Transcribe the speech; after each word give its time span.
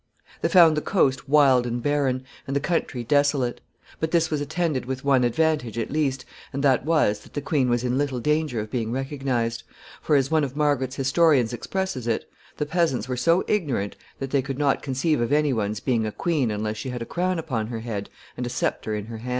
]They 0.41 0.49
found 0.49 0.75
the 0.75 0.81
coast 0.81 1.29
wild 1.29 1.67
and 1.67 1.79
barren, 1.83 2.23
and 2.47 2.55
the 2.55 2.59
country 2.59 3.03
desolate; 3.03 3.61
but 3.99 4.09
this 4.09 4.31
was 4.31 4.41
attended 4.41 4.87
with 4.87 5.05
one 5.05 5.23
advantage 5.23 5.77
at 5.77 5.91
least, 5.91 6.25
and 6.51 6.63
that 6.63 6.83
was 6.85 7.19
that 7.19 7.35
the 7.35 7.39
queen 7.41 7.69
was 7.69 7.83
in 7.83 7.99
little 7.99 8.19
danger 8.19 8.59
of 8.61 8.71
being 8.71 8.91
recognized; 8.91 9.61
for, 10.01 10.15
as 10.15 10.31
one 10.31 10.43
of 10.43 10.55
Margaret's 10.55 10.95
historians 10.95 11.53
expresses 11.53 12.07
it, 12.07 12.27
the 12.57 12.65
peasants 12.65 13.07
were 13.07 13.15
so 13.15 13.43
ignorant 13.47 13.95
that 14.17 14.31
they 14.31 14.41
could 14.41 14.57
not 14.57 14.81
conceive 14.81 15.21
of 15.21 15.31
any 15.31 15.53
one's 15.53 15.79
being 15.79 16.07
a 16.07 16.11
queen 16.11 16.49
unless 16.49 16.77
she 16.77 16.89
had 16.89 17.03
a 17.03 17.05
crown 17.05 17.37
upon 17.37 17.67
her 17.67 17.81
head 17.81 18.09
and 18.35 18.47
a 18.47 18.49
sceptre 18.49 18.95
in 18.95 19.05
her 19.05 19.17
hand. 19.19 19.29